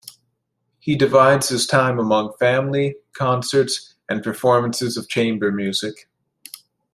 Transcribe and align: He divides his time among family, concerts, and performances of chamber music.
He 0.79 0.95
divides 0.95 1.49
his 1.49 1.67
time 1.67 1.99
among 1.99 2.33
family, 2.39 2.95
concerts, 3.13 3.93
and 4.09 4.23
performances 4.23 4.97
of 4.97 5.07
chamber 5.07 5.51
music. 5.51 6.09